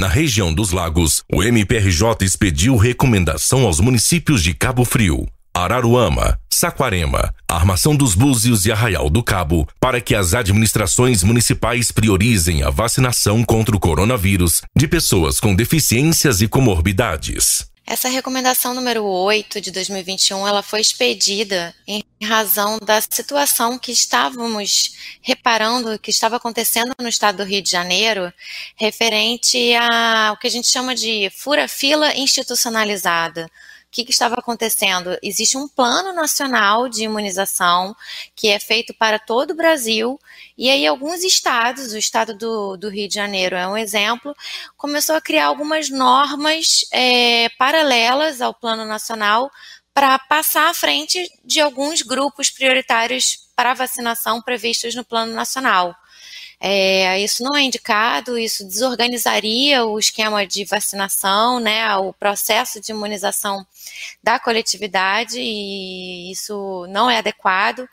[0.00, 7.34] Na região dos lagos, o MPRJ expediu recomendação aos municípios de Cabo Frio, Araruama, Saquarema,
[7.46, 13.44] Armação dos Búzios e Arraial do Cabo para que as administrações municipais priorizem a vacinação
[13.44, 17.69] contra o coronavírus de pessoas com deficiências e comorbidades.
[17.90, 24.94] Essa recomendação número 8 de 2021, ela foi expedida em razão da situação que estávamos
[25.20, 28.32] reparando, que estava acontecendo no estado do Rio de Janeiro,
[28.76, 33.50] referente ao que a gente chama de fura-fila institucionalizada
[33.90, 35.18] que, que estava acontecendo?
[35.22, 37.94] Existe um plano nacional de imunização
[38.34, 40.18] que é feito para todo o Brasil,
[40.56, 44.34] e aí alguns estados, o estado do, do Rio de Janeiro é um exemplo,
[44.76, 49.50] começou a criar algumas normas é, paralelas ao plano nacional
[49.92, 55.94] para passar à frente de alguns grupos prioritários para vacinação previstos no plano nacional.
[56.62, 62.92] É, isso não é indicado, isso desorganizaria o esquema de vacinação, né, o processo de
[62.92, 63.66] imunização
[64.22, 67.88] da coletividade, e isso não é adequado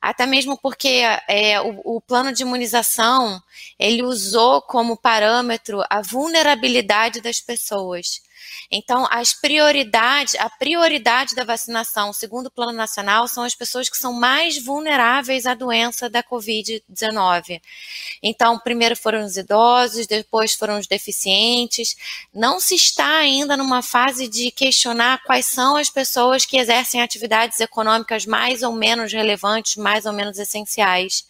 [0.00, 3.42] até mesmo porque é, o, o, plano de imunização
[3.76, 8.20] ele usou como parâmetro a vulnerabilidade das pessoas.
[8.70, 13.96] Então, as prioridades, a prioridade da vacinação, segundo o Plano Nacional, são as pessoas que
[13.96, 17.60] são mais vulneráveis à doença da Covid-19.
[18.22, 21.96] Então, primeiro foram os idosos, depois foram os deficientes.
[22.34, 27.60] Não se está ainda numa fase de questionar quais são as pessoas que exercem atividades
[27.60, 31.24] econômicas mais ou menos relevantes, mais ou menos essenciais.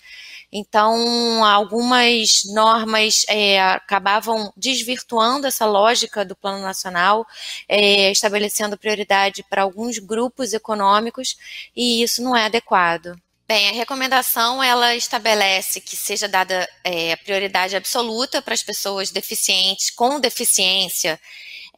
[0.53, 7.27] Então, algumas normas é, acabavam desvirtuando essa lógica do Plano Nacional,
[7.69, 11.37] é, estabelecendo prioridade para alguns grupos econômicos,
[11.75, 13.17] e isso não é adequado.
[13.49, 19.91] Bem, a recomendação ela estabelece que seja dada é, prioridade absoluta para as pessoas deficientes
[19.91, 21.21] com deficiência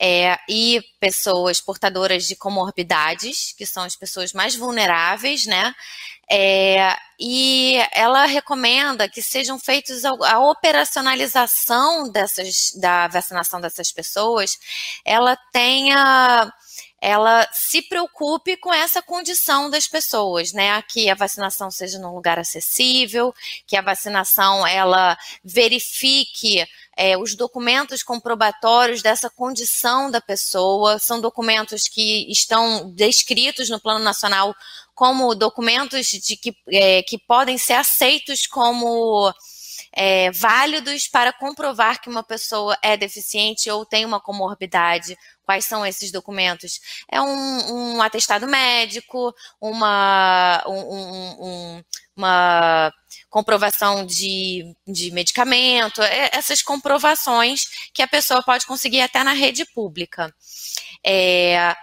[0.01, 5.75] é, e pessoas portadoras de comorbidades, que são as pessoas mais vulneráveis, né?
[6.31, 14.59] É, e ela recomenda que sejam feitos a, a, operacionalização dessas, da vacinação dessas pessoas,
[15.05, 16.53] ela tenha
[17.01, 20.83] ela se preocupe com essa condição das pessoas, né?
[20.83, 23.33] Que a vacinação seja num lugar acessível,
[23.67, 31.85] que a vacinação ela verifique é, os documentos comprobatórios dessa condição da pessoa, são documentos
[31.87, 34.53] que estão descritos no Plano Nacional
[34.99, 39.33] como documentos de que, é, que podem ser aceitos como
[39.93, 45.17] é, válidos para comprovar que uma pessoa é deficiente ou tem uma comorbidade.
[45.45, 46.81] Quais são esses documentos?
[47.09, 51.85] É um, um atestado médico, uma, um, um,
[52.17, 52.93] uma
[53.31, 59.65] comprovação de, de medicamento, é, essas comprovações que a pessoa pode conseguir até na rede
[59.65, 60.35] pública.
[61.07, 61.77] É,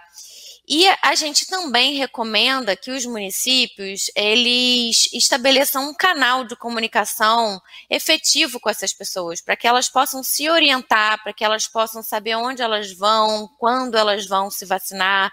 [0.68, 8.58] e a gente também recomenda que os municípios eles estabeleçam um canal de comunicação efetivo
[8.58, 12.62] com essas pessoas, para que elas possam se orientar, para que elas possam saber onde
[12.62, 15.32] elas vão, quando elas vão se vacinar.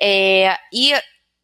[0.00, 0.92] É, e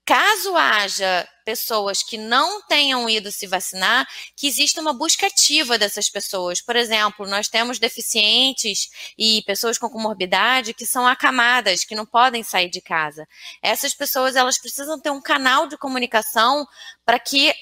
[0.04, 4.06] caso haja pessoas que não tenham ido se vacinar,
[4.36, 6.60] que exista uma busca ativa dessas pessoas.
[6.60, 8.88] Por exemplo, nós temos deficientes
[9.18, 13.26] e pessoas com comorbidade que são acamadas, que não podem sair de casa.
[13.62, 16.66] Essas pessoas, elas precisam ter um canal de comunicação
[17.04, 17.54] para que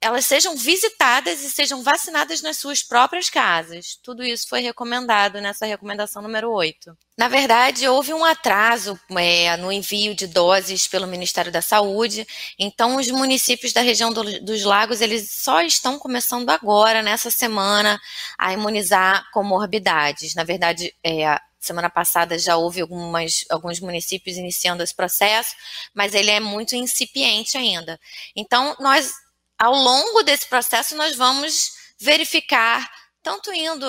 [0.00, 3.98] elas sejam visitadas e sejam vacinadas nas suas próprias casas.
[4.02, 6.96] Tudo isso foi recomendado nessa recomendação número 8.
[7.18, 12.26] Na verdade, houve um atraso é, no envio de doses pelo Ministério da Saúde,
[12.58, 18.00] então os municípios da região do, dos lagos, eles só estão começando agora, nessa semana,
[18.38, 20.34] a imunizar comorbidades.
[20.34, 25.54] Na verdade, é, Semana passada já houve algumas, alguns municípios iniciando esse processo,
[25.92, 28.00] mas ele é muito incipiente ainda.
[28.34, 29.12] Então, nós
[29.60, 32.90] ao longo desse processo, nós vamos verificar,
[33.22, 33.86] tanto indo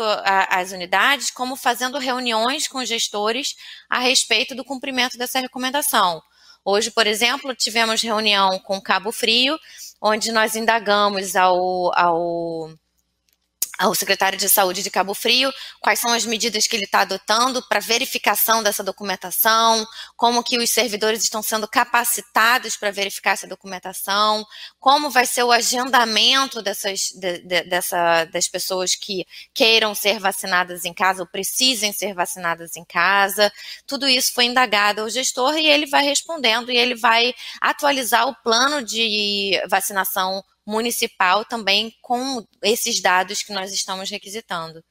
[0.50, 3.56] às unidades, como fazendo reuniões com gestores
[3.90, 6.22] a respeito do cumprimento dessa recomendação.
[6.66, 9.58] Hoje, por exemplo, tivemos reunião com Cabo Frio,
[10.02, 12.70] onde nós indagamos ao, ao
[13.82, 17.62] ao secretário de Saúde de Cabo Frio quais são as medidas que ele está adotando
[17.68, 19.86] para verificação dessa documentação,
[20.16, 24.46] como que os servidores estão sendo capacitados para verificar essa documentação,
[24.80, 30.86] como vai ser o agendamento dessas, de, de, dessa, das pessoas que queiram ser vacinadas
[30.86, 33.52] em casa ou precisem ser vacinadas em casa.
[33.88, 38.36] Tudo isso foi indagado ao gestor e ele vai respondendo e ele vai atualizar o
[38.36, 44.84] plano de vacinação municipal também com esses dados que nós estamos requisitando.